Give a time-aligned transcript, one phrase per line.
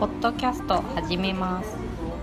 [0.00, 2.13] ポッドキャスト始めます。